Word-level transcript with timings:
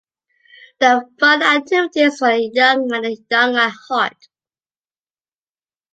There 0.79 0.95
are 0.95 1.05
fun 1.19 1.43
activities 1.43 2.17
for 2.17 2.29
the 2.35 2.49
young 2.51 2.91
and 2.91 3.05
the 3.05 3.23
young 3.29 3.55
at 3.55 3.71
heart. 3.87 4.29